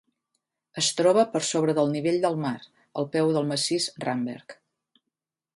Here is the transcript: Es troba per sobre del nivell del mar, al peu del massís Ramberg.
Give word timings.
Es 0.81 0.87
troba 1.01 1.25
per 1.33 1.41
sobre 1.49 1.75
del 1.79 1.93
nivell 1.97 2.17
del 2.25 2.39
mar, 2.47 2.55
al 3.03 3.09
peu 3.17 3.31
del 3.39 3.49
massís 3.53 3.89
Ramberg. 4.07 4.61